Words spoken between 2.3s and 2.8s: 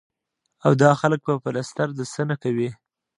کوي ـ